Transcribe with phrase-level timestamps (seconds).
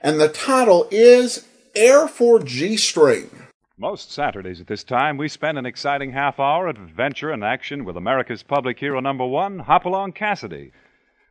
[0.00, 3.39] and the title is Heir for G-String.
[3.80, 7.86] Most Saturdays at this time, we spend an exciting half hour of adventure and action
[7.86, 10.72] with America's public hero number one, Hopalong Cassidy.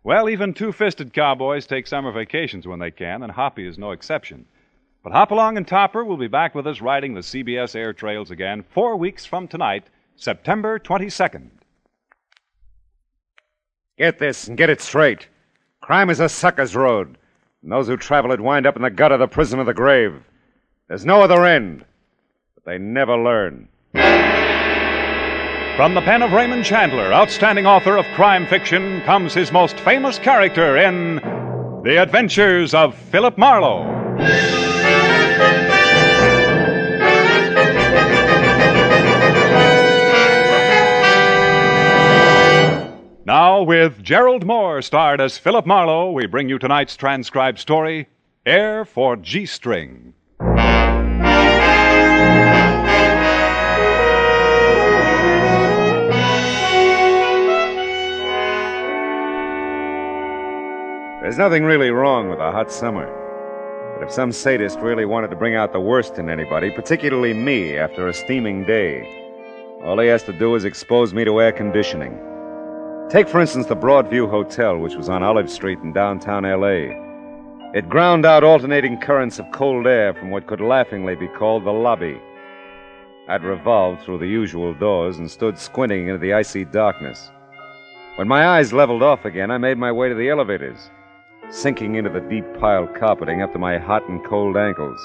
[0.04, 3.92] Well, even two fisted cowboys take summer vacations when they can, and Hoppy is no
[3.92, 4.48] exception.
[5.04, 8.64] But Hopalong and Topper will be back with us riding the CBS air trails again
[8.64, 9.86] four weeks from tonight,
[10.16, 11.52] September 22nd.
[14.00, 15.28] Get this and get it straight.
[15.82, 17.16] Crime is a sucker's road,
[17.62, 20.24] and those who travel it wind up in the gutter, the prison of the grave.
[20.88, 21.86] There's no other end,
[22.64, 23.68] but they never learn.
[25.76, 30.20] From the pen of Raymond Chandler, outstanding author of crime fiction, comes his most famous
[30.20, 31.16] character in
[31.84, 33.86] The Adventures of Philip Marlowe.
[43.26, 48.08] Now, with Gerald Moore starred as Philip Marlowe, we bring you tonight's transcribed story
[48.46, 50.14] Heir for G String.
[61.30, 63.06] There's nothing really wrong with a hot summer.
[63.94, 67.78] But if some sadist really wanted to bring out the worst in anybody, particularly me,
[67.78, 69.04] after a steaming day,
[69.84, 72.20] all he has to do is expose me to air conditioning.
[73.12, 76.98] Take, for instance, the Broadview Hotel, which was on Olive Street in downtown L.A.
[77.78, 81.72] It ground out alternating currents of cold air from what could laughingly be called the
[81.72, 82.20] lobby.
[83.28, 87.30] I'd revolved through the usual doors and stood squinting into the icy darkness.
[88.16, 90.90] When my eyes leveled off again, I made my way to the elevators,
[91.52, 95.00] sinking into the deep piled carpeting up to my hot and cold ankles.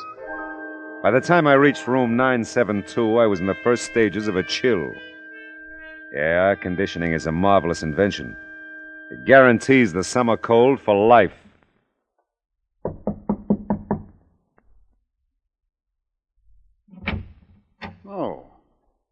[1.03, 4.43] By the time I reached room 972, I was in the first stages of a
[4.43, 4.91] chill.
[6.13, 8.37] Yeah, air conditioning is a marvelous invention.
[9.11, 11.33] It guarantees the summer cold for life.
[18.09, 18.45] Oh.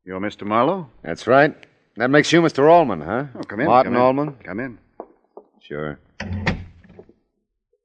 [0.04, 0.46] You're Mr.
[0.46, 0.88] Marlowe?
[1.02, 1.54] That's right.
[1.96, 2.70] That makes you Mr.
[2.70, 3.26] Allman, huh?
[3.34, 3.66] Oh, come in.
[3.66, 4.02] Martin come in.
[4.02, 4.34] Allman?
[4.44, 4.78] Come in.
[5.60, 5.98] Sure.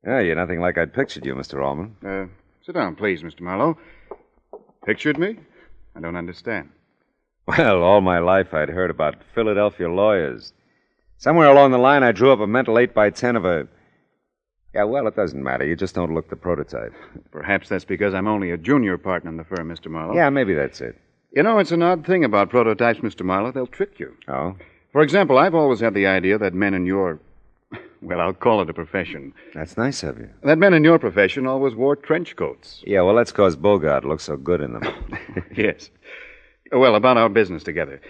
[0.07, 1.62] Yeah, you're nothing like I'd pictured you, Mr.
[1.62, 1.98] Allman.
[2.04, 2.27] Uh,
[2.65, 3.42] sit down, please, Mr.
[3.42, 3.77] Marlowe.
[4.86, 5.36] Pictured me?
[5.95, 6.69] I don't understand.
[7.45, 10.54] Well, all my life I'd heard about Philadelphia lawyers.
[11.18, 13.68] Somewhere along the line, I drew up a mental 8 by 10 of a.
[14.74, 15.65] Yeah, well, it doesn't matter.
[15.65, 16.94] You just don't look the prototype.
[17.31, 19.89] Perhaps that's because I'm only a junior partner in the firm, Mr.
[19.89, 20.15] Marlowe.
[20.15, 20.95] Yeah, maybe that's it.
[21.31, 23.24] You know, it's an odd thing about prototypes, Mr.
[23.24, 23.51] Marlowe.
[23.51, 24.15] They'll trick you.
[24.27, 24.56] Oh?
[24.92, 27.19] For example, I've always had the idea that men in your.
[28.02, 29.34] Well, I'll call it a profession.
[29.54, 30.30] That's nice of you.
[30.44, 32.84] That men in your profession always wore trench coats.
[32.86, 34.84] Yeah, well, that's because Bogart looks so good in them.
[35.56, 35.90] yes.
[36.72, 38.02] Well, about our business together.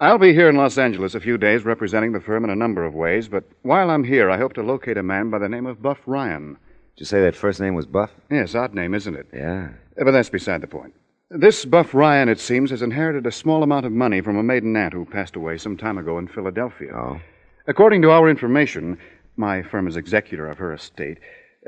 [0.00, 2.84] I'll be here in Los Angeles a few days representing the firm in a number
[2.84, 5.64] of ways, but while I'm here, I hope to locate a man by the name
[5.66, 6.58] of Buff Ryan.
[6.96, 8.10] Did you say that first name was Buff?
[8.30, 9.26] Yes, odd name, isn't it?
[9.32, 9.68] Yeah.
[9.98, 10.94] Uh, But that's beside the point.
[11.30, 14.76] This Buff Ryan, it seems, has inherited a small amount of money from a maiden
[14.76, 16.92] aunt who passed away some time ago in Philadelphia.
[16.94, 17.20] Oh?
[17.66, 18.96] According to our information,
[19.36, 21.18] my firm is executor of her estate.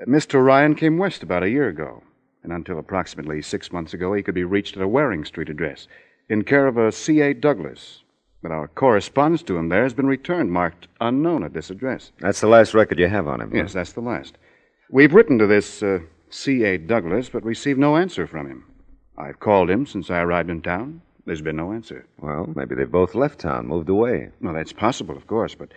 [0.07, 0.45] Mr.
[0.45, 2.03] Ryan came west about a year ago,
[2.43, 5.89] and until approximately six months ago, he could be reached at a Waring Street address
[6.29, 7.35] in care of a C.A.
[7.35, 8.03] Douglas.
[8.43, 12.13] But our correspondence to him there has been returned, marked unknown at this address.
[12.21, 13.51] That's the last record you have on him.
[13.51, 13.57] huh?
[13.57, 14.39] Yes, that's the last.
[14.91, 15.99] We've written to this uh,
[16.31, 16.79] C.A.
[16.79, 18.65] Douglas, but received no answer from him.
[19.17, 21.03] I've called him since I arrived in town.
[21.27, 22.07] There's been no answer.
[22.21, 24.31] Well, maybe they've both left town, moved away.
[24.41, 25.73] Well, that's possible, of course, but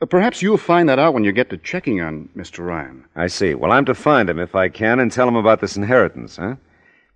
[0.00, 2.66] Uh, perhaps you'll find that out when you get to checking on Mr.
[2.66, 3.04] Ryan.
[3.16, 3.54] I see.
[3.54, 6.56] Well, I'm to find him if I can and tell him about this inheritance, huh?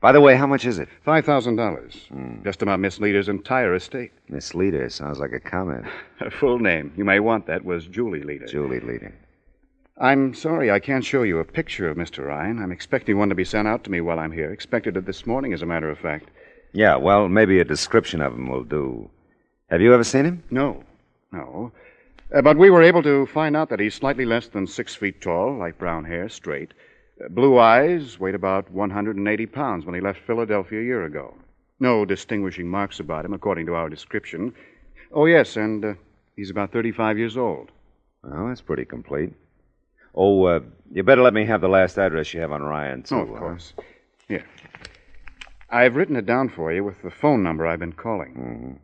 [0.00, 0.90] By the way, how much is it?
[1.02, 2.06] Five thousand dollars.
[2.10, 2.42] Hmm.
[2.44, 4.12] Just about Miss Leader's entire estate.
[4.28, 5.86] Miss Leader sounds like a comment.
[6.18, 8.46] Her full name, you may want that, was Julie Leader.
[8.46, 9.14] Julie Leader.
[9.98, 12.26] I'm sorry I can't show you a picture of Mr.
[12.26, 12.58] Ryan.
[12.62, 14.52] I'm expecting one to be sent out to me while I'm here.
[14.52, 16.28] Expected it this morning, as a matter of fact.
[16.72, 19.08] Yeah, well, maybe a description of him will do.
[19.70, 20.42] Have you ever seen him?
[20.50, 20.82] No,
[21.32, 21.72] no.
[22.34, 25.20] Uh, but we were able to find out that he's slightly less than six feet
[25.20, 26.74] tall, light brown hair, straight,
[27.24, 31.32] uh, blue eyes, weighed about 180 pounds when he left Philadelphia a year ago.
[31.78, 34.52] No distinguishing marks about him, according to our description.
[35.12, 35.94] Oh, yes, and uh,
[36.34, 37.70] he's about 35 years old.
[38.24, 39.32] Well, that's pretty complete.
[40.16, 40.60] Oh, uh,
[40.90, 43.14] you better let me have the last address you have on Ryan, too.
[43.14, 43.74] oh, of course.
[44.26, 44.44] Here.
[45.70, 48.80] I've written it down for you with the phone number I've been calling.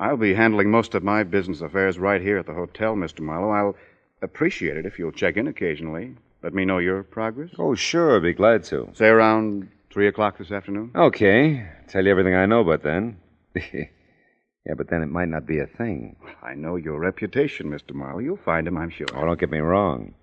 [0.00, 3.20] I'll be handling most of my business affairs right here at the hotel, Mr.
[3.20, 3.50] Marlowe.
[3.50, 3.76] I'll
[4.22, 6.16] appreciate it if you'll check in occasionally.
[6.42, 7.50] Let me know your progress.
[7.58, 8.88] Oh, sure, be glad to.
[8.94, 10.92] Say around 3 o'clock this afternoon.
[10.96, 13.18] Okay, tell you everything I know about then.
[13.54, 16.16] yeah, but then it might not be a thing.
[16.42, 17.92] I know your reputation, Mr.
[17.94, 18.20] Marlowe.
[18.20, 19.06] You'll find him, I'm sure.
[19.14, 20.14] Oh, don't get me wrong.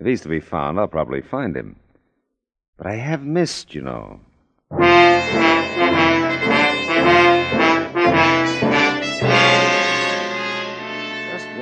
[0.00, 1.76] If he's to be found, I'll probably find him.
[2.76, 4.18] But I have missed, you know.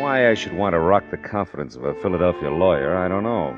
[0.03, 3.57] Why I should want to rock the confidence of a Philadelphia lawyer, I don't know.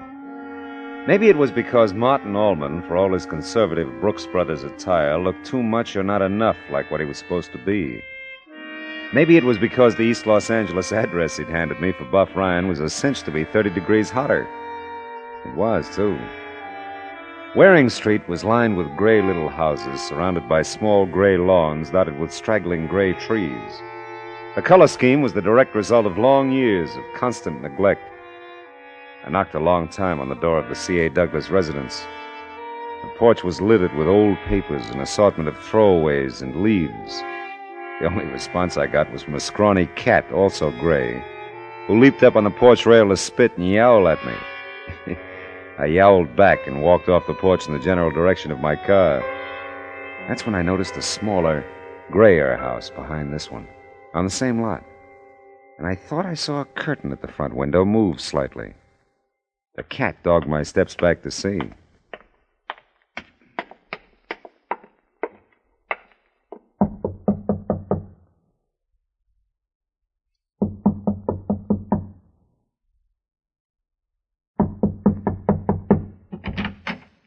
[1.08, 5.62] Maybe it was because Martin Allman, for all his conservative Brooks Brothers attire, looked too
[5.62, 8.02] much or not enough like what he was supposed to be.
[9.14, 12.69] Maybe it was because the East Los Angeles address he'd handed me for Buff Ryan
[12.69, 14.46] was a cinch to be 30 degrees hotter.
[15.46, 16.19] It was, too.
[17.56, 22.35] Waring Street was lined with gray little houses surrounded by small gray lawns dotted with
[22.35, 23.81] straggling gray trees.
[24.54, 28.00] The color scheme was the direct result of long years of constant neglect.
[29.26, 31.10] I knocked a long time on the door of the C.A.
[31.10, 32.06] Douglas residence.
[33.02, 37.19] The porch was littered with old papers, an assortment of throwaways and leaves.
[37.98, 41.20] The only response I got was from a scrawny cat, also gray,
[41.88, 45.17] who leaped up on the porch rail to spit and yowl at me.
[45.81, 49.19] I yowled back and walked off the porch in the general direction of my car.
[50.29, 51.64] That's when I noticed a smaller,
[52.12, 53.67] grayer house behind this one,
[54.14, 54.84] on the same lot.
[55.78, 58.74] And I thought I saw a curtain at the front window move slightly.
[59.74, 61.60] The cat dogged my steps back to see.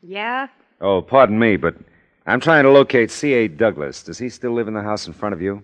[0.02, 0.48] Yeah?
[0.80, 1.76] Oh, pardon me, but
[2.26, 3.50] I'm trying to locate C.A.
[3.50, 4.04] Douglas.
[4.04, 5.62] Does he still live in the house in front of you?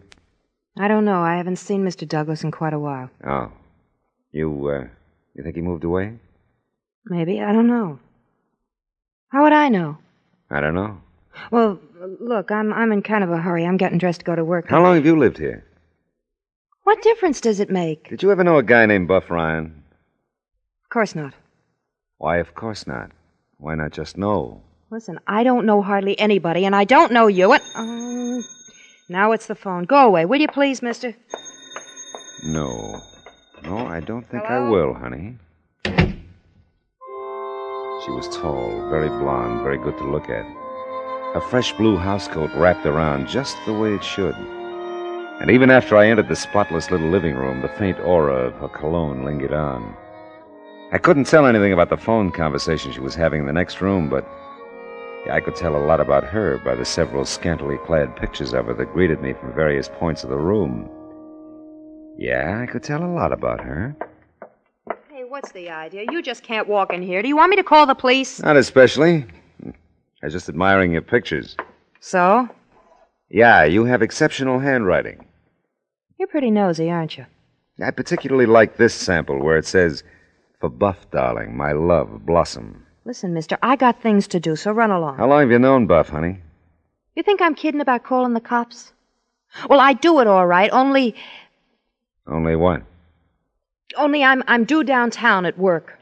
[0.77, 1.21] I don't know.
[1.21, 2.07] I haven't seen Mr.
[2.07, 3.09] Douglas in quite a while.
[3.25, 3.51] Oh.
[4.31, 4.87] You, uh,
[5.35, 6.17] you think he moved away?
[7.05, 7.41] Maybe.
[7.41, 7.99] I don't know.
[9.29, 9.97] How would I know?
[10.49, 11.01] I don't know.
[11.51, 11.79] Well,
[12.19, 13.65] look, I'm I'm in kind of a hurry.
[13.65, 14.69] I'm getting dressed to go to work.
[14.69, 15.65] How long have you lived here?
[16.83, 18.09] What difference does it make?
[18.09, 19.83] Did you ever know a guy named Buff Ryan?
[20.83, 21.33] Of course not.
[22.17, 23.11] Why, of course not.
[23.57, 24.61] Why not just know?
[24.91, 27.63] Listen, I don't know hardly anybody, and I don't know you, and.
[27.75, 28.43] Um,
[29.13, 29.83] Now it's the phone.
[29.83, 31.15] Go away, will you please, mister?
[32.43, 32.99] No.
[33.63, 35.37] No, I don't think I will, honey.
[35.85, 36.15] She
[38.09, 40.43] was tall, very blonde, very good to look at.
[41.35, 44.33] A fresh blue housecoat wrapped around just the way it should.
[45.41, 48.67] And even after I entered the spotless little living room, the faint aura of her
[48.67, 49.95] cologne lingered on.
[50.91, 54.09] I couldn't tell anything about the phone conversation she was having in the next room,
[54.09, 54.27] but
[55.31, 58.73] I could tell a lot about her by the several scantily clad pictures of her
[58.73, 60.89] that greeted me from various points of the room.
[62.17, 63.95] Yeah, I could tell a lot about her.
[65.09, 66.05] Hey, what's the idea?
[66.11, 67.21] You just can't walk in here.
[67.21, 68.41] Do you want me to call the police?
[68.41, 69.25] Not especially.
[69.65, 71.55] I was just admiring your pictures.
[72.01, 72.49] So?
[73.29, 75.25] Yeah, you have exceptional handwriting.
[76.19, 77.25] You're pretty nosy, aren't you?
[77.83, 80.03] I particularly like this sample where it says,
[80.59, 82.82] For Buff, darling, my love, Blossom.
[83.05, 85.17] Listen, mister, I got things to do, so run along.
[85.17, 86.39] How long have you known Buff, honey?
[87.15, 88.93] You think I'm kidding about calling the cops?
[89.69, 91.15] Well, I do it all right, only
[92.27, 92.83] Only what?
[93.97, 95.99] only I'm I'm due downtown at work.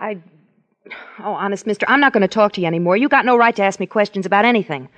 [0.00, 0.18] I
[1.20, 2.96] Oh, honest, mister, I'm not going to talk to you anymore.
[2.96, 4.88] You got no right to ask me questions about anything.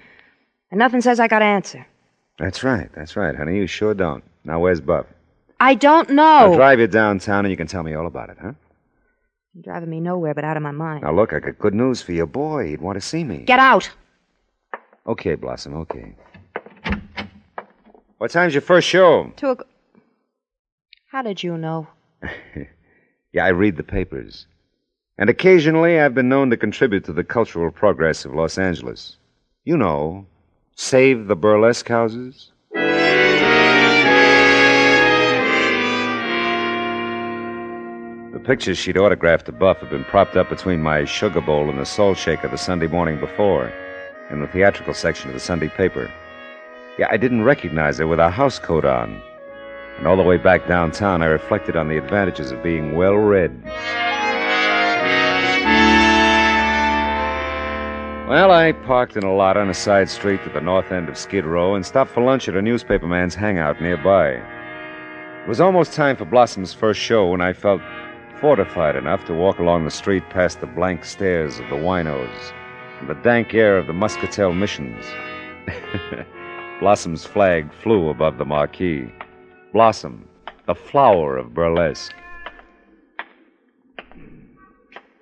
[0.71, 1.85] And nothing says I got to answer.
[2.39, 3.57] That's right, that's right, honey.
[3.57, 4.23] You sure don't.
[4.45, 5.07] Now, where's Buff?
[5.59, 6.23] I don't know.
[6.23, 8.53] I'll drive you downtown and you can tell me all about it, huh?
[9.55, 11.03] You're driving me nowhere but out of my mind.
[11.03, 12.69] Now, look, I got good news for your boy.
[12.69, 13.39] He'd want to see me.
[13.39, 13.91] Get out.
[15.07, 16.15] Okay, Blossom, okay.
[18.19, 19.33] What time's your first show?
[19.37, 19.69] Two o'clock.
[21.11, 21.89] How did you know?
[23.33, 24.47] Yeah, I read the papers.
[25.17, 29.19] And occasionally I've been known to contribute to the cultural progress of Los Angeles.
[29.65, 30.27] You know,
[30.75, 32.50] save the burlesque houses.
[38.41, 41.79] The pictures she'd autographed to Buff had been propped up between my sugar bowl and
[41.79, 43.71] the salt shaker the Sunday morning before,
[44.31, 46.11] in the theatrical section of the Sunday paper.
[46.99, 49.21] Yeah, I didn't recognize her with her house coat on.
[49.99, 53.63] And all the way back downtown, I reflected on the advantages of being well read.
[58.27, 61.19] Well, I parked in a lot on a side street to the north end of
[61.19, 64.31] Skid Row and stopped for lunch at a newspaperman's hangout nearby.
[65.43, 67.83] It was almost time for Blossom's first show when I felt
[68.41, 72.53] fortified enough to walk along the street past the blank stares of the winos
[72.99, 75.05] and the dank air of the Muscatel missions.
[76.81, 79.13] Blossom's flag flew above the marquee.
[79.73, 80.27] Blossom,
[80.67, 82.15] the flower of burlesque.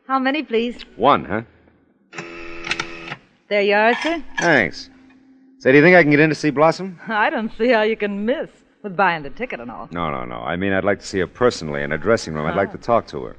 [0.06, 0.84] How many, please?
[0.96, 1.42] One, huh?
[3.48, 4.22] There you are, sir.
[4.38, 4.90] Thanks.
[5.58, 7.00] Say, do you think I can get in to see Blossom?
[7.08, 8.50] I don't see how you can miss
[8.88, 9.88] with buying the ticket and all.
[9.92, 10.37] No, no, no.
[10.37, 12.47] I mean, I'd like to see her personally in a dressing room.
[12.47, 12.73] I'd like oh.
[12.73, 13.37] to talk to her.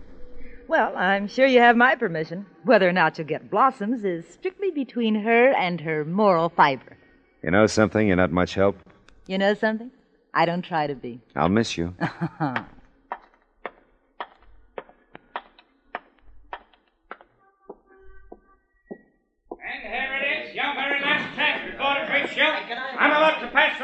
[0.67, 2.45] Well, I'm sure you have my permission.
[2.63, 6.97] Whether or not you'll get blossoms is strictly between her and her moral fiber.
[7.43, 8.07] You know something?
[8.07, 8.77] You're not much help.
[9.25, 9.89] You know something?
[10.33, 11.21] I don't try to be.
[11.35, 11.95] I'll miss you.
[19.69, 22.41] And here it is, your very last chance before the great show.
[22.41, 23.38] I'm about to pass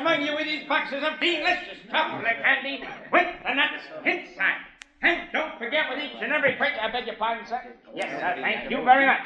[0.06, 4.62] among you with these boxes of delicious chocolate candy with the nuts inside.
[5.02, 7.60] And don't forget with each and every purchase, I beg your pardon, sir.
[7.96, 9.22] Yes, sir, thank you very much.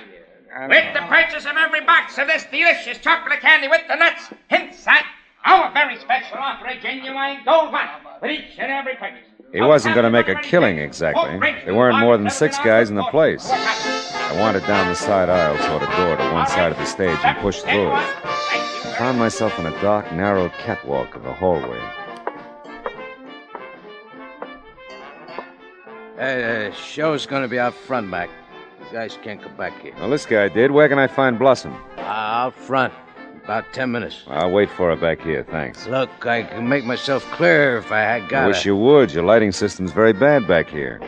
[0.69, 5.03] With the purchase of every box of this delicious chocolate candy with the nuts inside,
[5.45, 7.89] our very special offer, a genuine gold watch
[8.21, 9.27] with each and every purchase.
[9.51, 11.39] He wasn't going to make a killing exactly.
[11.65, 13.50] There weren't more than six guys in the place.
[13.50, 17.17] I wandered down the side aisle toward a door to one side of the stage
[17.24, 18.15] and pushed through it.
[18.99, 21.79] I found myself on a dark, narrow catwalk of the hallway.
[26.19, 28.29] Uh, show's gonna be out front, Mac.
[28.81, 29.93] You guys can't come back here.
[29.99, 30.71] Well, this guy did.
[30.71, 31.73] Where can I find Blossom?
[31.97, 32.93] Uh, out front.
[33.45, 34.23] About ten minutes.
[34.27, 35.87] I'll wait for her back here, thanks.
[35.87, 39.13] Look, I can make myself clear if I had got I wish you would.
[39.13, 40.99] Your lighting system's very bad back here.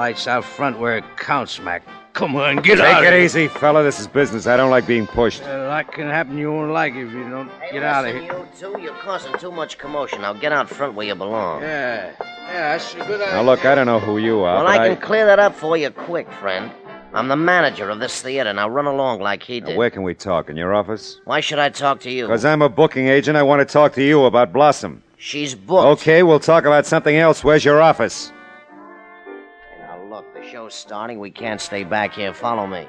[0.00, 1.82] The lights out front where it counts, Mac.
[2.14, 3.22] Come on, get Take out it of here.
[3.22, 3.82] easy, fella.
[3.82, 4.46] This is business.
[4.46, 5.42] I don't like being pushed.
[5.42, 8.22] A lot can happen you won't like it if you don't get out of here.
[8.22, 10.22] You two, you're causing too much commotion.
[10.22, 11.60] Now get out front where you belong.
[11.60, 13.26] Yeah, yeah, that's a good idea.
[13.34, 15.54] Now, look, I don't know who you are, well, but I can clear that up
[15.54, 16.72] for you quick, friend.
[17.12, 18.54] I'm the manager of this theater.
[18.54, 19.76] Now run along like he Now, did.
[19.76, 20.48] where can we talk?
[20.48, 21.20] In your office?
[21.26, 22.24] Why should I talk to you?
[22.26, 23.36] Because I'm a booking agent.
[23.36, 25.02] I want to talk to you about Blossom.
[25.18, 26.00] She's booked.
[26.00, 27.44] Okay, we'll talk about something else.
[27.44, 28.32] Where's your office?
[30.50, 31.20] Now show's starting.
[31.20, 32.34] We can't stay back here.
[32.34, 32.84] Follow me.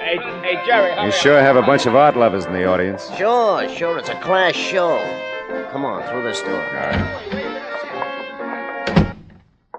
[0.00, 1.04] Hey, hey, Jerry.
[1.04, 3.10] You sure have a bunch of art lovers in the audience.
[3.16, 3.98] Sure, sure.
[3.98, 4.96] It's a class show.
[5.70, 6.64] Come on, through this door.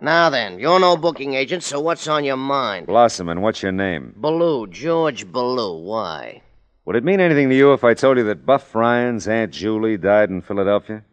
[0.01, 2.85] Now then, you're no booking agent, so what's on your mind?
[2.85, 4.13] Blossom, and what's your name?
[4.15, 5.83] Ballou, George Ballou.
[5.83, 6.43] Why?
[6.89, 9.95] Would it mean anything to you if I told you that Buff Ryan's Aunt Julie
[9.95, 11.03] died in Philadelphia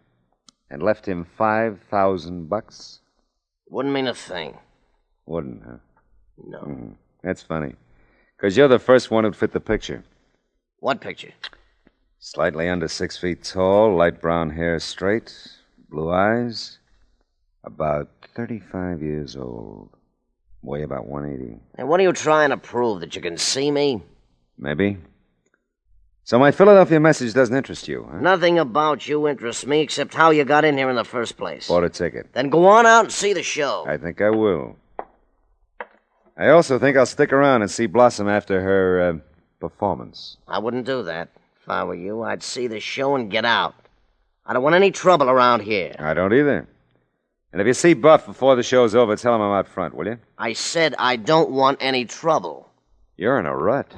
[0.71, 3.01] and left him 5,000 bucks?
[3.69, 4.57] Wouldn't mean a thing.
[5.27, 5.77] Wouldn't, huh?
[6.43, 6.61] No.
[6.61, 6.95] Mhm.
[7.23, 7.75] That's funny.
[8.35, 10.03] Because you're the first one who'd fit the picture.
[10.79, 11.35] What picture?
[12.21, 15.31] Slightly under six feet tall, light brown hair, straight,
[15.91, 16.79] blue eyes,
[17.65, 19.91] about 35 years old,
[20.63, 21.61] weigh about 180.
[21.75, 23.01] And what are you trying to prove?
[23.01, 24.03] That you can see me?
[24.57, 24.97] Maybe.
[26.27, 28.19] So my Philadelphia message doesn't interest you, huh?
[28.19, 31.69] Nothing about you interests me except how you got in here in the first place.
[31.69, 32.33] Bought a ticket.
[32.33, 33.85] Then go on out and see the show.
[33.87, 34.75] I think I will.
[36.37, 39.19] I also think I'll stick around and see Blossom after her uh,
[39.61, 40.37] performance.
[40.49, 41.29] I wouldn't do that.
[41.63, 43.77] If I were you, I'd see the show and get out.
[44.45, 45.95] I don't want any trouble around here.
[46.01, 46.67] I don't either.
[47.53, 50.09] And if you see Buff before the show's over, tell him I'm out front, will
[50.09, 50.19] you?
[50.39, 52.69] I said I don't want any trouble.
[53.17, 53.95] You're in a rut.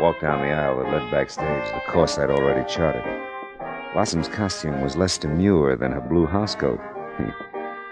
[0.00, 3.04] Walked down the aisle that led backstage, the course I'd already charted.
[3.92, 6.80] Blossom's costume was less demure than her blue housecoat.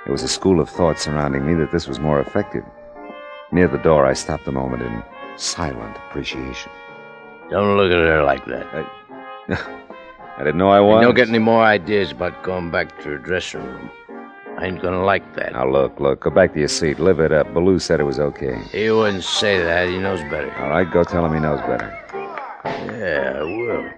[0.04, 2.64] There was a school of thought surrounding me that this was more effective.
[3.52, 5.02] Near the door, I stopped a moment in
[5.36, 6.72] silent appreciation.
[7.50, 8.66] Don't look at her like that.
[9.48, 10.96] I didn't know I was.
[10.96, 13.90] And don't get any more ideas about going back to her dressing room.
[14.58, 15.52] I ain't gonna like that.
[15.52, 16.18] Now, look, look.
[16.20, 16.98] Go back to your seat.
[16.98, 17.54] Live it up.
[17.54, 18.60] Ballou said it was okay.
[18.72, 19.88] He wouldn't say that.
[19.88, 20.52] He knows better.
[20.58, 21.96] All right, go tell him he knows better.
[22.64, 23.88] Yeah, I will.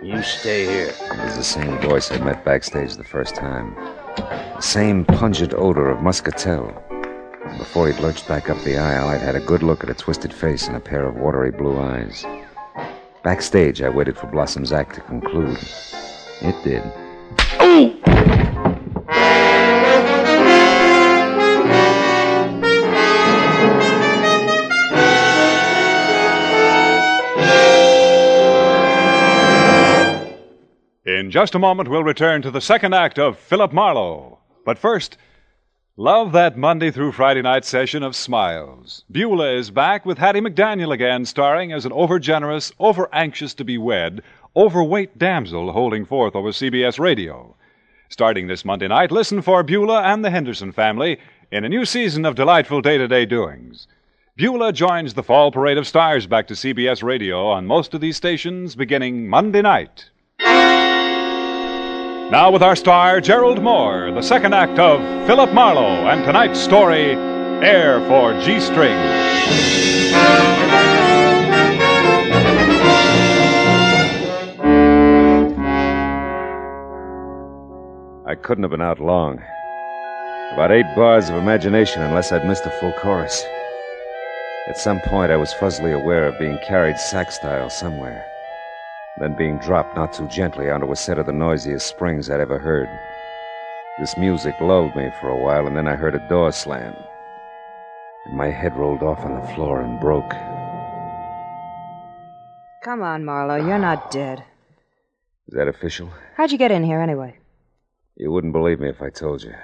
[0.00, 0.92] You stay here.
[0.96, 3.74] It was the same voice I met backstage the first time.
[4.16, 6.72] The same pungent odor of muscatel.
[7.44, 9.94] And Before he'd lurched back up the aisle, I'd had a good look at a
[9.94, 12.24] twisted face and a pair of watery blue eyes.
[13.24, 15.58] Backstage, I waited for Blossom's act to conclude.
[16.42, 17.91] It did.
[31.32, 34.38] Just a moment, we'll return to the second act of Philip Marlowe.
[34.66, 35.16] But first,
[35.96, 39.06] love that Monday through Friday night session of Smiles.
[39.10, 43.78] Beulah is back with Hattie McDaniel again, starring as an overgenerous, over anxious to be
[43.78, 44.20] wed,
[44.54, 47.56] overweight damsel holding forth over CBS radio.
[48.10, 51.18] Starting this Monday night, listen for Beulah and the Henderson family
[51.50, 53.88] in a new season of delightful day to day doings.
[54.36, 58.18] Beulah joins the fall parade of stars back to CBS radio on most of these
[58.18, 60.10] stations beginning Monday night.
[62.32, 67.12] Now, with our star, Gerald Moore, the second act of Philip Marlowe, and tonight's story,
[67.62, 68.96] Heir for G String.
[78.26, 79.34] I couldn't have been out long.
[80.54, 83.44] About eight bars of imagination, unless I'd missed a full chorus.
[84.68, 88.24] At some point, I was fuzzily aware of being carried sack style somewhere,
[89.20, 92.58] then being dropped not too gently onto a set of the noisiest springs I'd ever
[92.58, 92.88] heard.
[94.00, 96.94] This music lulled me for a while, and then I heard a door slam.
[98.26, 100.30] And my head rolled off on the floor and broke.
[102.82, 103.64] Come on, Marlowe.
[103.66, 104.08] You're not ah.
[104.10, 104.44] dead.
[105.48, 106.10] Is that official?
[106.36, 107.36] How'd you get in here anyway?
[108.16, 109.54] You wouldn't believe me if I told you.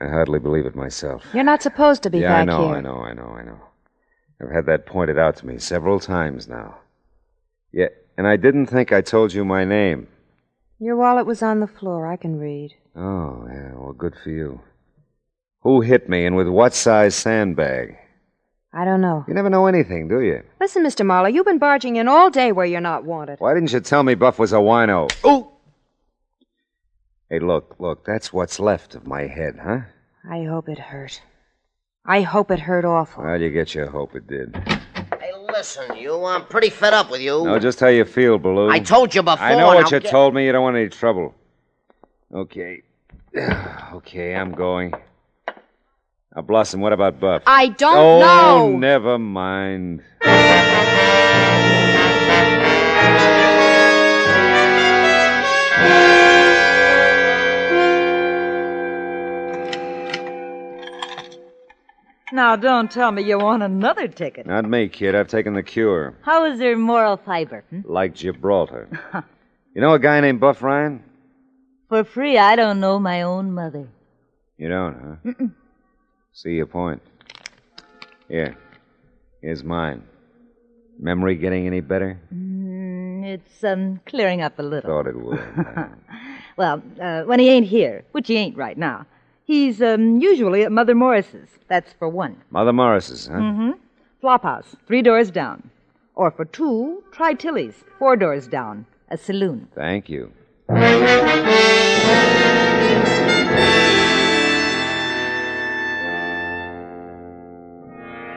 [0.00, 1.22] I hardly believe it myself.
[1.34, 2.76] You're not supposed to be yeah, back I know, here.
[2.76, 3.60] I know, I know, I know.
[4.40, 6.78] I've had that pointed out to me several times now.
[7.72, 10.08] Yeah, and I didn't think I told you my name.
[10.78, 12.06] Your wallet was on the floor.
[12.06, 12.74] I can read.
[12.96, 14.60] Oh, yeah, well, good for you.
[15.60, 17.96] Who hit me and with what size sandbag?
[18.72, 19.24] I don't know.
[19.28, 20.42] You never know anything, do you?
[20.60, 21.04] Listen, Mr.
[21.04, 23.40] Marlowe, you've been barging in all day where you're not wanted.
[23.40, 25.10] Why didn't you tell me Buff was a wino?
[25.24, 25.52] Oh!
[27.28, 29.80] Hey, look, look, that's what's left of my head, huh?
[30.28, 31.20] I hope it hurt.
[32.06, 33.24] I hope it hurt awful.
[33.24, 34.56] Well, you get your hope it did.
[35.60, 36.24] Hey, listen, you.
[36.24, 37.44] I'm pretty fed up with you.
[37.44, 38.70] Know just how you feel, Ballou.
[38.70, 39.44] I told you before.
[39.44, 40.46] I know what now you get- told me.
[40.46, 41.34] You don't want any trouble.
[42.32, 42.82] Okay.
[43.92, 44.94] okay, I'm going.
[46.34, 47.42] Now, Blossom, what about Buff?
[47.46, 48.78] I don't oh, know.
[48.78, 50.02] never mind.
[62.40, 64.46] Now, don't tell me you want another ticket.
[64.46, 65.14] Not me, kid.
[65.14, 66.14] I've taken the cure.
[66.22, 67.64] How is your moral fiber?
[67.68, 67.82] hmm?
[67.84, 68.88] Like Gibraltar.
[69.74, 71.04] you know a guy named Buff Ryan?
[71.90, 73.86] For free, I don't know my own mother.
[74.56, 75.16] You don't, huh?
[75.30, 75.52] Mm-mm.
[76.32, 77.02] See your point.
[78.26, 78.56] Here.
[79.42, 80.02] Here's mine.
[80.98, 82.18] Memory getting any better?
[82.34, 84.88] Mm, it's um clearing up a little.
[84.88, 85.44] Thought it would.
[86.56, 89.06] Well, uh, when he ain't here, which he ain't right now,
[89.50, 91.48] he's um, usually at Mother Morris's.
[91.66, 92.40] That's for one.
[92.50, 93.34] Mother Morris's, huh?
[93.34, 93.70] Mm-hmm.
[94.22, 95.70] Flophouse, three doors down.
[96.14, 99.66] Or for two, try Tilly's, four doors down, a saloon.
[99.74, 100.32] Thank you.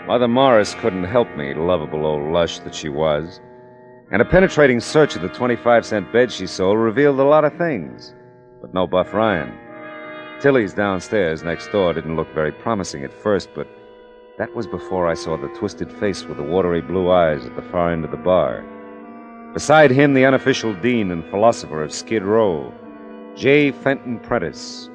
[0.07, 3.39] Mother Morris couldn't help me, lovable old lush that she was.
[4.11, 7.55] And a penetrating search of the 25 cent bed she sold revealed a lot of
[7.57, 8.15] things.
[8.61, 9.62] But no Buff Ryan.
[10.43, 13.65] Tilly's downstairs next door didn't look very promising at first, but
[14.37, 17.61] that was before I saw the twisted face with the watery blue eyes at the
[17.61, 18.61] far end of the bar.
[19.53, 22.73] Beside him, the unofficial dean and philosopher of Skid Row,
[23.37, 23.71] J.
[23.71, 24.89] Fenton Prentice.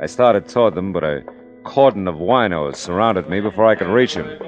[0.00, 1.22] I started toward them, but a
[1.64, 4.38] cordon of winos surrounded me before I could reach him.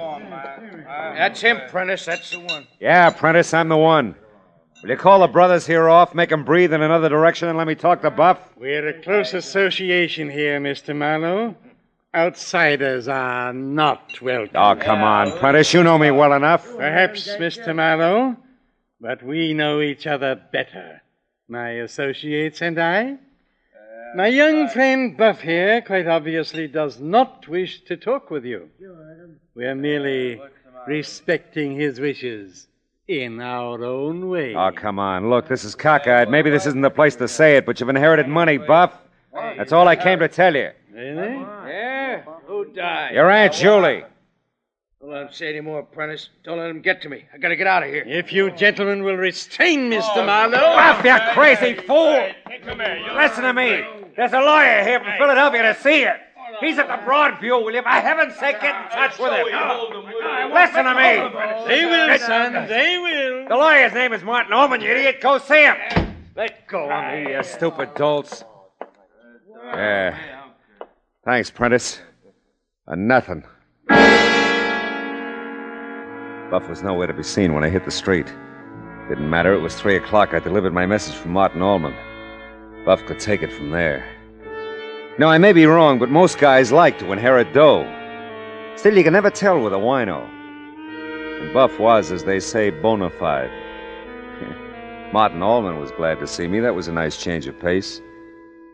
[0.89, 2.07] That's him, Prentice.
[2.07, 2.67] That's the one.
[2.81, 4.15] Yeah, Prentice, I'm the one.
[4.85, 7.67] Will you call the brothers here off, make 'em breathe in another direction, and let
[7.67, 8.39] me talk to Buff?
[8.55, 10.95] We're a close association here, Mr.
[10.95, 11.57] Marlowe.
[12.15, 14.55] Outsiders are not welcome.
[14.55, 15.73] Oh, come on, Prentice.
[15.73, 16.71] You know me well enough.
[16.77, 17.75] Perhaps, Mr.
[17.75, 18.37] Marlowe,
[19.01, 21.01] but we know each other better.
[21.49, 23.17] My associates and I.
[24.15, 28.69] My young friend Buff here quite obviously does not wish to talk with you.
[29.55, 30.43] We're merely
[30.87, 32.69] respecting his wishes
[33.09, 34.55] in our own way.
[34.55, 35.29] Oh, come on.
[35.29, 36.31] Look, this is cockeyed.
[36.31, 38.95] Maybe this isn't the place to say it, but you've inherited money, Buff.
[39.33, 40.71] That's all I came to tell you.
[40.93, 41.35] Really?
[41.69, 42.23] Yeah?
[42.47, 43.15] Who died?
[43.15, 44.05] Your Aunt Julie.
[45.01, 46.31] Don't let him say any more, Prentice.
[46.45, 47.25] Don't let him get to me.
[47.35, 48.05] I gotta get out of here.
[48.07, 50.25] If you gentlemen will restrain Mr.
[50.25, 50.59] Marlowe.
[50.59, 52.27] Buff, you crazy fool!
[53.15, 53.85] Listen to me.
[54.17, 56.13] There's a lawyer here from Philadelphia to see you.
[56.65, 57.63] He's at the Broadview.
[57.63, 57.75] William.
[57.75, 59.47] you, for heaven's sake, get in touch with him?
[60.53, 61.21] Listen to me.
[61.69, 62.53] They will, son.
[62.69, 63.49] They will.
[63.49, 65.21] The lawyer's name is Martin Orman, you idiot.
[65.21, 65.77] Go see him.
[66.37, 68.45] Let go of me, you stupid dolts.
[69.67, 70.19] Yeah.
[71.25, 72.01] Thanks, Prentice.
[72.87, 73.45] A nothing.
[76.51, 78.27] Buff was nowhere to be seen when I hit the street.
[79.09, 79.53] Didn't matter.
[79.55, 80.35] It was three o'clock.
[80.35, 81.95] I delivered my message from Martin Allman.
[82.85, 84.14] Buff could take it from there.
[85.17, 87.85] Now, I may be wrong, but most guys like to inherit dough.
[88.75, 90.29] Still, you can never tell with a wino.
[91.41, 93.51] And Buff was, as they say, bona fide.
[95.13, 96.59] Martin Allman was glad to see me.
[96.59, 98.01] That was a nice change of pace.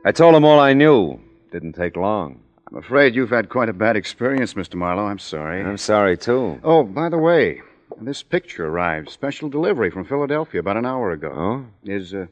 [0.07, 1.20] I told him all I knew.
[1.53, 2.40] Didn't take long.
[2.70, 4.76] I'm afraid you've had quite a bad experience, Mr.
[4.76, 5.09] Marlowe.
[5.09, 5.61] I'm sorry.
[5.61, 6.59] I'm sorry, too.
[6.64, 7.61] Oh, by the way,
[8.00, 9.11] this picture arrived.
[9.11, 11.33] Special delivery from Philadelphia about an hour ago.
[11.35, 11.66] Oh?
[11.85, 12.26] Is uh,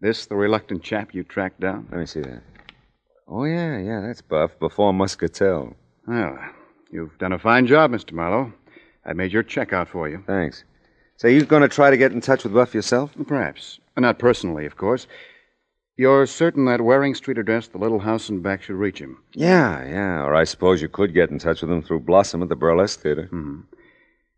[0.00, 1.86] this the reluctant chap you tracked down?
[1.90, 2.42] Let me see that.
[3.34, 5.74] Oh, yeah, yeah, that's Buff, before Muscatel.
[6.06, 6.38] Well,
[6.90, 8.12] you've done a fine job, Mr.
[8.12, 8.52] Marlowe.
[9.06, 10.22] I made your check out for you.
[10.26, 10.64] Thanks.
[11.16, 13.10] Say, you going to try to get in touch with Buff yourself?
[13.26, 13.80] Perhaps.
[13.96, 15.06] Not personally, of course.
[15.96, 19.22] You're certain that Waring Street address, the little house in back, should reach him?
[19.32, 20.24] Yeah, yeah.
[20.24, 23.00] Or I suppose you could get in touch with him through Blossom at the Burlesque
[23.00, 23.28] Theater.
[23.28, 23.60] Hmm.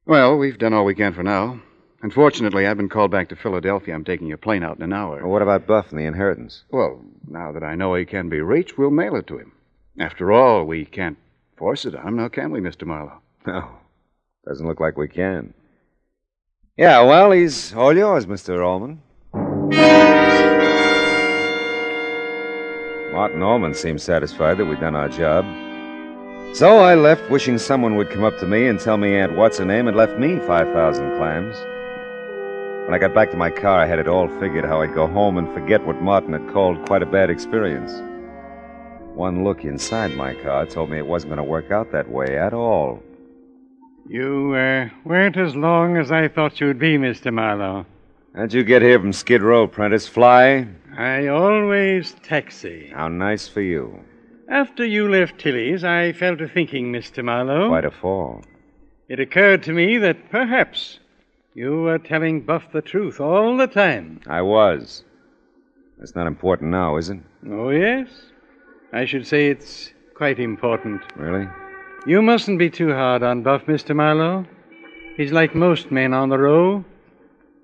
[0.06, 1.60] Well, we've done all we can for now.
[2.04, 3.94] Unfortunately, I've been called back to Philadelphia.
[3.94, 5.22] I'm taking a plane out in an hour.
[5.22, 6.64] Well, what about Buff and the inheritance?
[6.70, 9.52] Well, now that I know he can be reached, we'll mail it to him.
[9.98, 11.16] After all, we can't
[11.56, 12.86] force it on him, now can we, Mr.
[12.86, 13.22] Marlowe?
[13.46, 13.70] No.
[14.46, 15.54] Doesn't look like we can.
[16.76, 18.62] Yeah, well, he's all yours, Mr.
[18.62, 19.00] Allman.
[23.14, 25.46] Martin Allman seemed satisfied that we'd done our job.
[26.54, 29.56] So I left wishing someone would come up to me and tell me Aunt What's
[29.56, 31.56] Her Name had left me 5,000 clams.
[32.84, 35.06] When I got back to my car, I had it all figured how I'd go
[35.06, 37.90] home and forget what Martin had called quite a bad experience.
[39.14, 42.36] One look inside my car told me it wasn't going to work out that way
[42.36, 43.02] at all.
[44.06, 47.32] You uh, weren't as long as I thought you'd be, Mr.
[47.32, 47.86] Marlowe.
[48.36, 50.06] How'd you get here from Skid Row, Prentice?
[50.06, 50.68] Fly?
[50.94, 52.92] I always taxi.
[52.94, 53.98] How nice for you.
[54.50, 57.24] After you left Tilly's, I fell to thinking, Mr.
[57.24, 57.68] Marlowe.
[57.68, 58.44] Quite a fall.
[59.08, 60.98] It occurred to me that perhaps
[61.54, 64.20] you were telling Buff the truth all the time.
[64.26, 65.04] I was.
[65.98, 67.18] That's not important now, is it?
[67.48, 68.08] Oh, yes.
[68.92, 71.02] I should say it's quite important.
[71.16, 71.48] Really?
[72.06, 73.94] You mustn't be too hard on Buff, Mr.
[73.94, 74.46] Marlowe.
[75.16, 76.84] He's like most men on the row.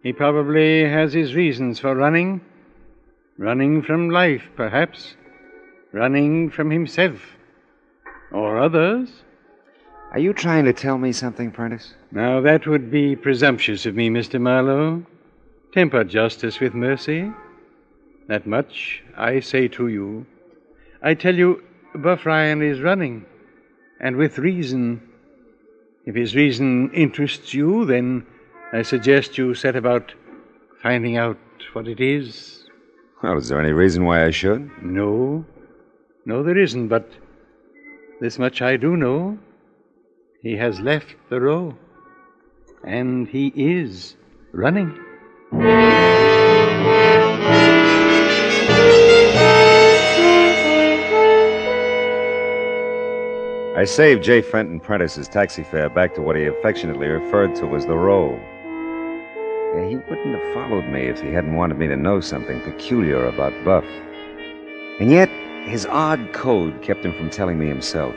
[0.03, 2.41] He probably has his reasons for running.
[3.37, 5.17] Running from life, perhaps.
[5.93, 7.21] Running from himself.
[8.33, 9.11] Or others.
[10.13, 11.95] Are you trying to tell me something, Prentice?
[12.11, 14.41] Now, that would be presumptuous of me, Mr.
[14.41, 15.07] Marlowe.
[15.73, 17.31] Temper justice with mercy.
[18.27, 20.27] That much I say to you.
[21.01, 21.63] I tell you,
[21.95, 23.25] Buff Ryan is running,
[24.01, 25.01] and with reason.
[26.07, 28.27] If his reason interests you, then
[28.73, 30.13] I suggest you set about
[30.83, 31.39] finding out
[31.73, 32.65] what it is.
[33.23, 34.71] Well, is there any reason why I should?
[34.83, 35.45] No.
[36.25, 37.09] No, there isn't, but
[38.21, 39.39] this much I do know.
[40.43, 41.77] He has left the row.
[42.83, 44.17] And he is
[44.53, 44.99] running.
[53.77, 54.41] I saved J.
[54.41, 58.33] Fenton Prentice's taxi fare back to what he affectionately referred to as the row.
[59.75, 63.27] Yeah, he wouldn't have followed me if he hadn't wanted me to know something peculiar
[63.27, 63.85] about Buff.
[65.01, 65.29] And yet,
[65.69, 68.15] his odd code kept him from telling me himself.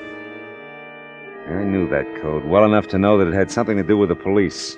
[1.47, 4.09] I knew that code well enough to know that it had something to do with
[4.09, 4.77] the police.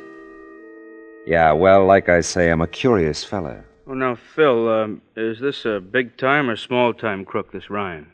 [1.27, 3.63] Yeah, well, like I say, I'm a curious fella.
[3.87, 8.07] Oh, now, Phil, um, is this a big time or small time crook, this Ryan?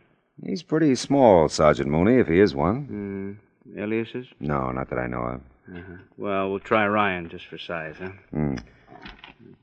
[0.46, 3.40] He's pretty small, Sergeant Mooney, if he is one.
[3.66, 3.80] Hmm.
[3.80, 4.28] Aliases?
[4.40, 5.42] No, not that I know of.
[5.74, 5.98] Uh-huh.
[6.18, 8.12] Well, we'll try Ryan just for size, huh?
[8.32, 8.56] Hmm.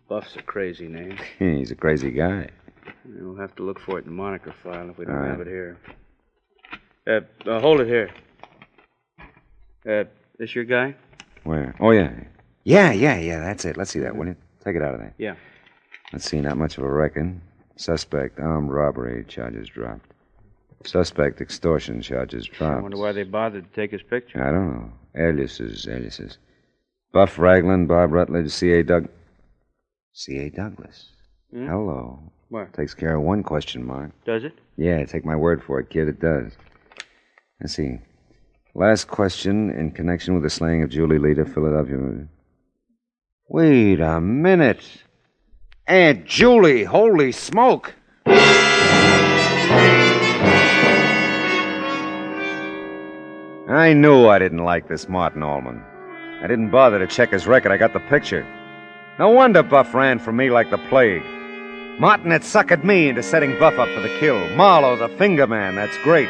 [0.09, 1.19] Buff's a crazy name.
[1.39, 2.49] He's a crazy guy.
[3.05, 5.31] We'll have to look for it in the moniker file if we don't right.
[5.31, 5.77] have it here.
[7.07, 7.21] Uh,
[7.51, 8.11] uh, hold it here.
[9.87, 10.05] Uh,
[10.39, 10.95] this your guy?
[11.45, 11.75] Where?
[11.81, 12.13] Oh, yeah.
[12.65, 13.77] Yeah, yeah, yeah, that's it.
[13.77, 14.37] Let's see that, will you?
[14.65, 15.15] Take it out of there.
[15.19, 15.35] Yeah.
[16.13, 17.41] Let's see, not much of a record.
[17.77, 20.13] Suspect, armed robbery, charges dropped.
[20.85, 22.79] Suspect, extortion, charges dropped.
[22.79, 24.43] I wonder why they bothered to take his picture.
[24.43, 24.93] I don't know.
[25.17, 26.39] Aliases, aliases.
[27.13, 28.83] Buff Ragland, Bob Rutledge, C.A.
[28.83, 29.09] Doug...
[30.13, 30.51] C.A.
[30.51, 31.11] Douglas.
[31.53, 31.67] Hmm?
[31.67, 32.33] Hello.
[32.49, 32.73] What?
[32.75, 34.11] Takes care of one question mark.
[34.25, 34.59] Does it?
[34.77, 36.53] Yeah, take my word for it, kid, it does.
[37.61, 37.99] Let's see.
[38.75, 42.29] Last question in connection with the slaying of Julie Leader, Philadelphia.
[43.49, 44.85] Wait a minute.
[45.87, 47.95] Aunt Julie, holy smoke!
[53.71, 55.83] I knew I didn't like this Martin Allman.
[56.43, 57.73] I didn't bother to check his record.
[57.73, 58.47] I got the picture.
[59.19, 61.23] No wonder Buff ran from me like the plague.
[61.99, 64.39] Martin had suckered me into setting Buff up for the kill.
[64.57, 66.29] Marlowe, the finger man, that's great.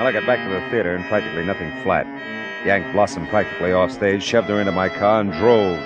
[0.00, 2.06] Well, I got back to the theater and practically nothing flat.
[2.64, 5.78] Yanked Blossom practically off stage, shoved her into my car, and drove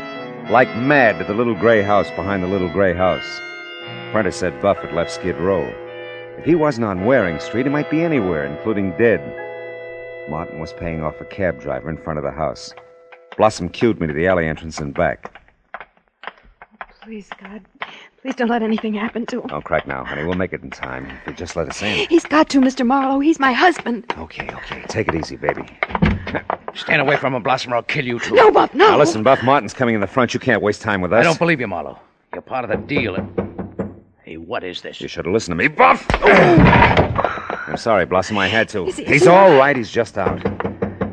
[0.52, 3.40] like mad to the little gray house behind the little gray house.
[4.12, 5.64] Prentice said Buff had left Skid Row.
[6.38, 9.20] If he wasn't on Waring Street, he might be anywhere, including dead.
[10.30, 12.72] Martin was paying off a cab driver in front of the house.
[13.36, 15.40] Blossom cued me to the alley entrance and back.
[17.02, 17.62] Please, God.
[18.24, 19.48] Please don't let anything happen to him.
[19.48, 20.24] Don't crack now, honey.
[20.24, 21.10] We'll make it in time.
[21.10, 22.08] If you just let us in.
[22.08, 22.86] He's got to, Mr.
[22.86, 23.20] Marlowe.
[23.20, 24.10] He's my husband.
[24.16, 24.82] Okay, okay.
[24.88, 25.62] Take it easy, baby.
[26.74, 28.34] Stand away from him, Blossom, or I'll kill you, too.
[28.34, 28.88] No, Buff, no.
[28.92, 30.32] Now, listen, Buff Martin's coming in the front.
[30.32, 31.20] You can't waste time with us.
[31.20, 31.98] I don't believe you, Marlowe.
[32.32, 33.14] You're part of the deal.
[33.14, 33.94] And...
[34.22, 35.02] Hey, what is this?
[35.02, 36.06] You should have listened to me, Buff!
[36.24, 38.38] I'm sorry, Blossom.
[38.38, 38.86] I had to.
[38.86, 39.76] Is he- is He's he- all right.
[39.76, 40.42] He's just out.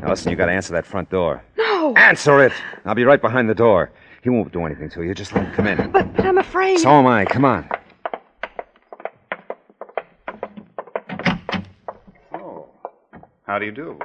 [0.00, 1.44] Now, listen, you got to answer that front door.
[1.58, 1.94] No.
[1.94, 2.52] Answer it!
[2.86, 3.90] I'll be right behind the door.
[4.22, 5.14] He won't do anything to you.
[5.14, 5.90] Just let him come in.
[5.90, 6.78] But, but I'm afraid.
[6.78, 7.24] So am I.
[7.24, 7.68] Come on.
[12.32, 12.68] Oh,
[13.44, 13.98] how do you do?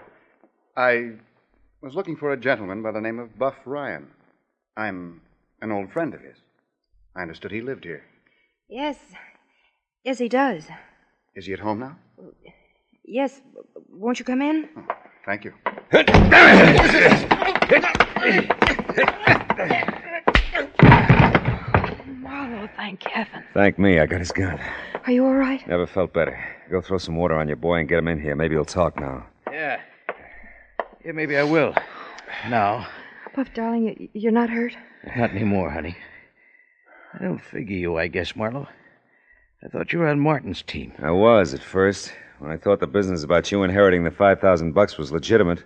[0.76, 1.12] I
[1.82, 4.08] was looking for a gentleman by the name of Buff Ryan.
[4.76, 5.22] I'm
[5.62, 6.38] an old friend of his.
[7.16, 8.04] I understood he lived here.
[8.68, 8.98] Yes.
[10.04, 10.68] Yes, he does.
[11.36, 11.96] Is he at home now?
[13.04, 13.42] Yes.
[13.90, 14.68] Won't you come in?
[14.76, 14.88] Oh,
[15.26, 15.54] thank you.
[22.20, 23.44] Marlowe, thank heaven.
[23.54, 24.00] Thank me.
[24.00, 24.60] I got his gun.
[25.06, 25.66] Are you all right?
[25.68, 26.38] Never felt better.
[26.70, 28.36] Go throw some water on your boy and get him in here.
[28.36, 29.26] Maybe he'll talk now.
[29.52, 29.80] Yeah.
[31.06, 31.74] Yeah, maybe I will.
[32.50, 32.88] Now.
[33.36, 34.76] Buff, darling, you- you're not hurt?
[35.16, 35.96] Not anymore, honey.
[37.14, 38.68] I don't figure you, I guess, Marlowe.
[39.64, 40.94] I thought you were on Martin's team.
[41.02, 44.98] I was at first, when I thought the business about you inheriting the 5,000 bucks
[44.98, 45.64] was legitimate.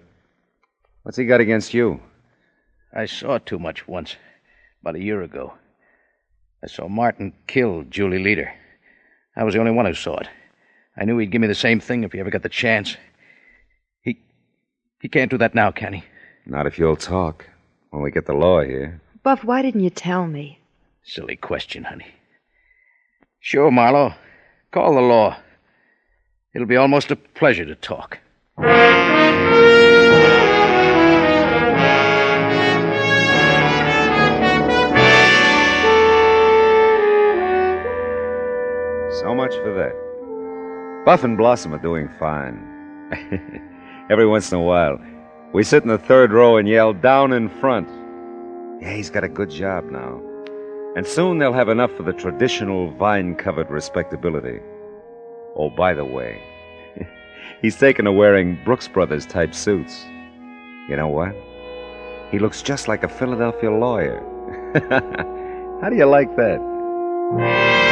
[1.04, 2.00] What's he got against you?
[2.94, 4.16] I saw too much once,
[4.82, 5.54] about a year ago.
[6.63, 8.54] I saw Martin kill Julie Leader.
[9.36, 10.28] I was the only one who saw it.
[10.95, 12.97] I knew he'd give me the same thing if he ever got the chance.
[14.02, 14.19] He.
[15.00, 16.04] He can't do that now, can he?
[16.45, 17.47] Not if you'll talk.
[17.89, 19.02] When we get the law here.
[19.24, 20.60] Buff, why didn't you tell me?
[21.04, 22.08] Silly question, honey.
[23.39, 24.13] Sure, Marlowe.
[24.71, 25.38] Call the law.
[26.54, 28.19] It'll be almost a pleasure to talk.
[39.22, 41.06] So much for that.
[41.06, 42.58] Buff and Blossom are doing fine.
[44.10, 45.00] Every once in a while,
[45.54, 47.88] we sit in the third row and yell down in front.
[48.82, 50.20] Yeah, he's got a good job now.
[50.96, 54.60] And soon they'll have enough for the traditional vine covered respectability.
[55.56, 56.42] Oh, by the way,
[57.62, 60.04] he's taken to wearing Brooks Brothers type suits.
[60.90, 61.36] You know what?
[62.32, 64.20] He looks just like a Philadelphia lawyer.
[65.80, 67.90] How do you like that?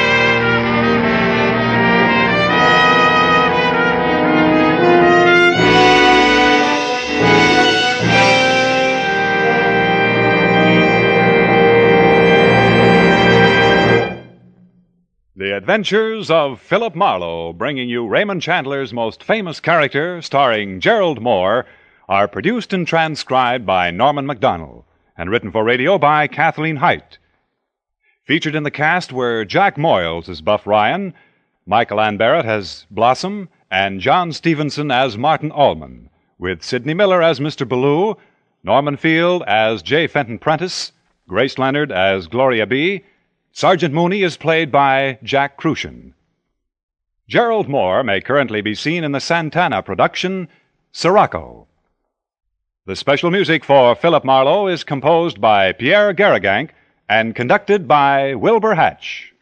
[15.51, 21.65] Adventures of Philip Marlowe, bringing you Raymond Chandler's most famous character, starring Gerald Mohr,
[22.07, 24.85] are produced and transcribed by Norman Macdonnell
[25.17, 27.17] and written for radio by Kathleen Hite.
[28.23, 31.13] Featured in the cast were Jack Moyles as Buff Ryan,
[31.65, 37.39] Michael Ann Barrett as Blossom, and John Stevenson as Martin Allman, with Sidney Miller as
[37.39, 37.67] Mr.
[37.67, 38.15] Ballou,
[38.63, 40.07] Norman Field as J.
[40.07, 40.91] Fenton Prentice,
[41.27, 43.03] Grace Leonard as Gloria B.,
[43.59, 46.13] Sergeant Mooney is played by Jack Kruschen.
[47.27, 50.47] Gerald Mohr may currently be seen in the Santana production,
[50.93, 51.67] Sirocco.
[52.85, 56.73] The special music for Philip Marlowe is composed by Pierre Garrigank
[57.09, 59.33] and conducted by Wilbur Hatch.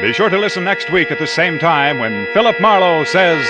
[0.00, 3.46] Be sure to listen next week at the same time when Philip Marlowe says.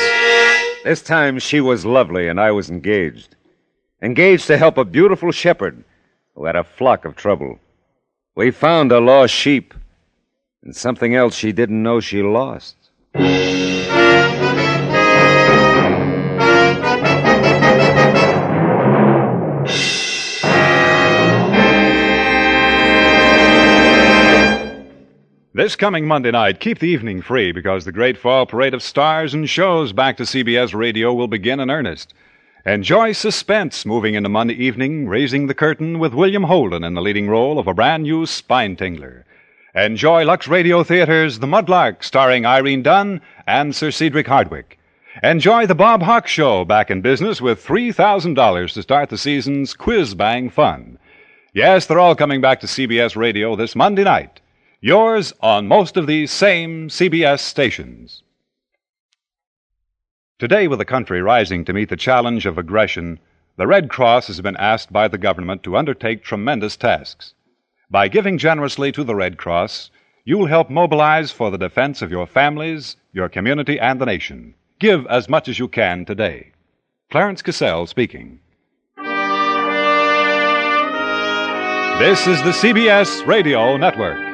[0.82, 3.33] This time she was lovely and I was engaged.
[4.02, 5.84] Engaged to help a beautiful shepherd
[6.34, 7.58] who had a flock of trouble.
[8.34, 9.72] We found a lost sheep
[10.62, 12.76] and something else she didn't know she lost.
[25.56, 29.32] This coming Monday night, keep the evening free because the great fall parade of stars
[29.32, 32.12] and shows back to CBS Radio will begin in earnest.
[32.66, 37.28] Enjoy suspense moving into Monday evening, raising the curtain with William Holden in the leading
[37.28, 39.24] role of a brand new spine tingler.
[39.74, 44.78] Enjoy Lux Radio Theater's The Mudlark, starring Irene Dunne and Sir Cedric Hardwicke.
[45.22, 50.14] Enjoy the Bob Hawk Show back in business with $3,000 to start the season's Quiz
[50.14, 50.98] Bang fun.
[51.52, 54.40] Yes, they're all coming back to CBS Radio this Monday night.
[54.80, 58.23] Yours on most of these same CBS stations.
[60.40, 63.20] Today, with the country rising to meet the challenge of aggression,
[63.56, 67.34] the Red Cross has been asked by the government to undertake tremendous tasks.
[67.88, 69.92] By giving generously to the Red Cross,
[70.24, 74.56] you'll help mobilize for the defense of your families, your community, and the nation.
[74.80, 76.50] Give as much as you can today.
[77.12, 78.40] Clarence Cassell speaking.
[82.00, 84.33] This is the CBS Radio Network.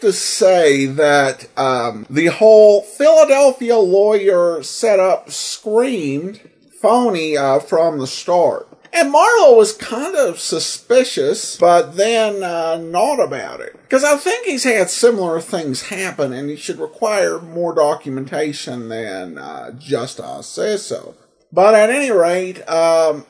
[0.00, 6.40] To say that um, the whole Philadelphia lawyer setup screamed
[6.80, 8.68] phony uh, from the start.
[8.92, 13.72] And Marlowe was kind of suspicious, but then uh, not about it.
[13.82, 19.36] Because I think he's had similar things happen, and he should require more documentation than
[19.36, 21.16] uh, just I say so.
[21.52, 23.26] But at any rate, um,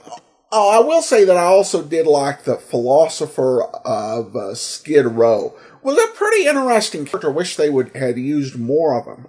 [0.50, 5.54] Oh, I will say that I also did like the philosopher of uh, Skid Row.
[5.82, 7.30] Was a pretty interesting character.
[7.30, 9.28] Wish they would had used more of them.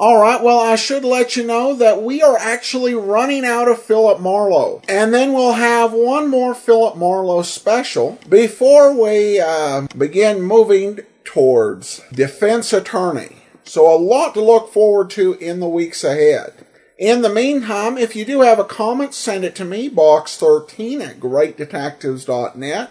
[0.00, 3.82] All right, well, I should let you know that we are actually running out of
[3.82, 4.80] Philip Marlowe.
[4.88, 12.00] And then we'll have one more Philip Marlowe special before we uh, begin moving towards
[12.12, 13.38] defense attorney.
[13.64, 16.52] So a lot to look forward to in the weeks ahead.
[16.96, 21.20] In the meantime, if you do have a comment, send it to me, box13 at
[21.20, 22.90] greatdetectives.net.